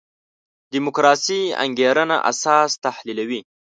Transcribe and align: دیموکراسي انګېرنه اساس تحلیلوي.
دیموکراسي 0.71 1.39
انګېرنه 1.63 2.17
اساس 2.31 2.71
تحلیلوي. 2.85 3.41